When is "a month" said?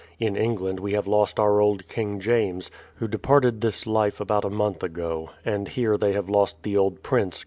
4.43-4.81